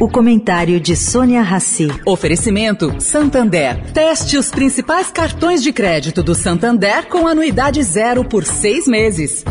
O 0.00 0.08
comentário 0.08 0.78
de 0.78 0.94
Sônia 0.94 1.42
Rassi. 1.42 1.88
Oferecimento 2.06 3.00
Santander. 3.00 3.82
Teste 3.92 4.36
os 4.36 4.48
principais 4.48 5.10
cartões 5.10 5.60
de 5.60 5.72
crédito 5.72 6.22
do 6.22 6.36
Santander 6.36 7.08
com 7.08 7.26
anuidade 7.26 7.82
zero 7.82 8.24
por 8.24 8.44
seis 8.44 8.86
meses. 8.86 9.44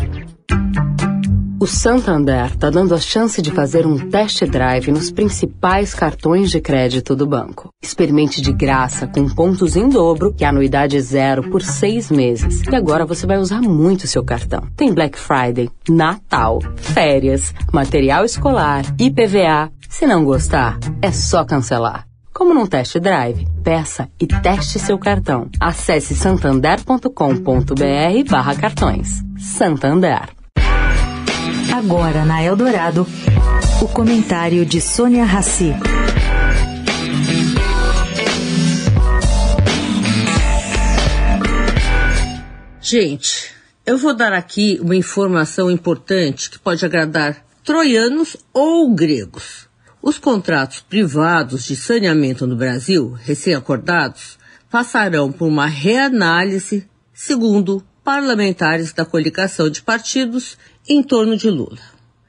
O 1.59 1.65
Santander 1.65 2.45
está 2.45 2.69
dando 2.69 2.93
a 2.93 2.99
chance 2.99 3.41
de 3.41 3.49
fazer 3.49 3.87
um 3.87 3.97
test 3.97 4.45
drive 4.45 4.91
nos 4.91 5.09
principais 5.09 5.91
cartões 5.91 6.51
de 6.51 6.61
crédito 6.61 7.15
do 7.15 7.25
banco. 7.25 7.69
Experimente 7.81 8.41
de 8.41 8.53
graça 8.53 9.07
com 9.07 9.27
pontos 9.27 9.75
em 9.75 9.89
dobro 9.89 10.35
e 10.39 10.45
anuidade 10.45 11.01
zero 11.01 11.49
por 11.49 11.63
seis 11.63 12.11
meses. 12.11 12.61
E 12.61 12.75
agora 12.75 13.07
você 13.07 13.25
vai 13.25 13.39
usar 13.39 13.59
muito 13.59 14.05
seu 14.05 14.23
cartão. 14.23 14.67
Tem 14.75 14.93
Black 14.93 15.17
Friday, 15.17 15.67
Natal, 15.89 16.59
férias, 16.75 17.51
material 17.73 18.23
escolar, 18.23 18.85
IPVA. 18.99 19.71
Se 19.89 20.05
não 20.05 20.23
gostar, 20.23 20.77
é 21.01 21.11
só 21.11 21.43
cancelar. 21.43 22.05
Como 22.31 22.53
num 22.53 22.67
test 22.67 22.99
drive, 22.99 23.47
peça 23.63 24.07
e 24.21 24.27
teste 24.27 24.77
seu 24.77 24.99
cartão. 24.99 25.49
Acesse 25.59 26.13
santander.com.br 26.13 27.09
barra 28.29 28.55
cartões. 28.55 29.23
Santander. 29.39 30.36
Agora 31.77 32.25
na 32.25 32.43
Eldorado, 32.43 33.05
o 33.79 33.87
comentário 33.87 34.65
de 34.65 34.81
Sônia 34.81 35.23
Rassi. 35.23 35.75
Gente, 42.81 43.51
eu 43.85 43.95
vou 43.95 44.15
dar 44.15 44.33
aqui 44.33 44.79
uma 44.81 44.95
informação 44.95 45.69
importante 45.69 46.49
que 46.49 46.57
pode 46.57 46.83
agradar 46.83 47.45
troianos 47.63 48.35
ou 48.51 48.91
gregos. 48.95 49.69
Os 50.01 50.17
contratos 50.17 50.79
privados 50.79 51.63
de 51.65 51.75
saneamento 51.75 52.47
no 52.47 52.55
Brasil, 52.55 53.11
recém-acordados, 53.11 54.39
passarão 54.67 55.31
por 55.31 55.47
uma 55.47 55.67
reanálise, 55.67 56.89
segundo 57.13 57.83
parlamentares 58.07 58.93
da 58.93 59.03
coligação 59.03 59.69
de 59.69 59.81
partidos 59.81 60.57
em 60.87 61.03
torno 61.03 61.35
de 61.35 61.49
Lula. 61.49 61.77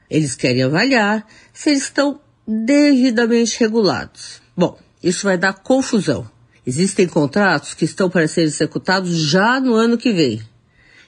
Eles 0.09 0.35
querem 0.35 0.63
avaliar 0.63 1.25
se 1.53 1.69
eles 1.69 1.83
estão 1.83 2.19
devidamente 2.45 3.57
regulados. 3.57 4.41
Bom, 4.57 4.77
isso 5.01 5.23
vai 5.23 5.37
dar 5.37 5.53
confusão. 5.53 6.29
Existem 6.67 7.07
contratos 7.07 7.73
que 7.73 7.85
estão 7.85 8.09
para 8.09 8.27
ser 8.27 8.41
executados 8.41 9.15
já 9.15 9.61
no 9.61 9.73
ano 9.73 9.97
que 9.97 10.11
vem. 10.11 10.41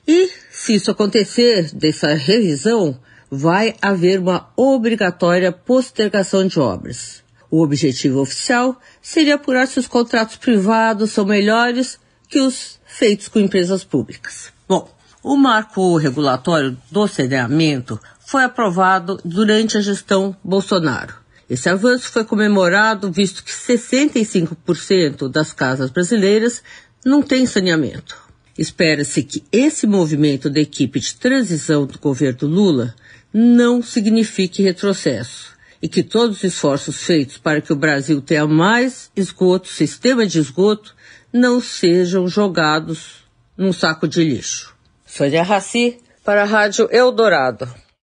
E, 0.07 0.29
se 0.49 0.75
isso 0.75 0.89
acontecer, 0.89 1.75
dessa 1.75 2.13
revisão, 2.13 2.97
vai 3.29 3.75
haver 3.81 4.21
uma 4.21 4.53
obrigatória 4.55 5.51
postergação 5.51 6.47
de 6.47 6.61
obras. 6.61 7.21
O 7.49 7.61
objetivo 7.61 8.21
oficial 8.21 8.79
seria 9.01 9.35
apurar 9.35 9.67
se 9.67 9.79
os 9.79 9.87
contratos 9.87 10.37
privados 10.37 11.11
são 11.11 11.25
melhores 11.25 11.99
que 12.29 12.39
os 12.39 12.79
feitos 12.85 13.27
com 13.27 13.37
empresas 13.37 13.83
públicas. 13.83 14.53
Bom, 14.71 14.89
o 15.21 15.35
marco 15.35 15.97
regulatório 15.97 16.77
do 16.89 17.05
saneamento 17.05 17.99
foi 18.25 18.45
aprovado 18.45 19.19
durante 19.25 19.77
a 19.77 19.81
gestão 19.81 20.33
Bolsonaro. 20.41 21.13
Esse 21.49 21.67
avanço 21.67 22.09
foi 22.09 22.23
comemorado 22.23 23.11
visto 23.11 23.43
que 23.43 23.51
65% 23.51 25.27
das 25.27 25.51
casas 25.51 25.89
brasileiras 25.89 26.63
não 27.05 27.21
têm 27.21 27.45
saneamento. 27.45 28.17
Espera-se 28.57 29.23
que 29.23 29.43
esse 29.51 29.85
movimento 29.85 30.49
da 30.49 30.61
equipe 30.61 31.01
de 31.01 31.15
transição 31.15 31.85
do 31.85 31.99
governo 31.99 32.47
Lula 32.47 32.95
não 33.33 33.83
signifique 33.83 34.63
retrocesso 34.63 35.51
e 35.81 35.89
que 35.89 36.01
todos 36.01 36.37
os 36.37 36.43
esforços 36.45 37.03
feitos 37.03 37.37
para 37.37 37.59
que 37.59 37.73
o 37.73 37.75
Brasil 37.75 38.21
tenha 38.21 38.47
mais 38.47 39.11
esgoto, 39.17 39.67
sistema 39.67 40.25
de 40.25 40.39
esgoto, 40.39 40.95
não 41.33 41.59
sejam 41.59 42.25
jogados 42.25 43.20
num 43.61 43.71
saco 43.71 44.07
de 44.07 44.23
lixo. 44.23 44.75
Sônia 45.05 45.43
Raci, 45.43 46.01
para 46.25 46.41
a 46.41 46.45
Rádio 46.45 46.89
Eldorado. 46.91 47.71